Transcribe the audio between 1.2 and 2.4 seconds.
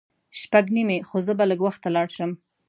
زه به لږ وخته لاړ شم.